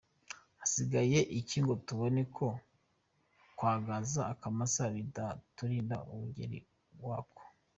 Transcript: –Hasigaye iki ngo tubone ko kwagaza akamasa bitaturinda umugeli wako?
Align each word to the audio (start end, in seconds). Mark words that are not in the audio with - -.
–Hasigaye 0.59 1.19
iki 1.39 1.57
ngo 1.63 1.73
tubone 1.85 2.21
ko 2.35 2.47
kwagaza 3.57 4.21
akamasa 4.33 4.83
bitaturinda 4.95 5.95
umugeli 6.13 6.59
wako? 7.07 7.41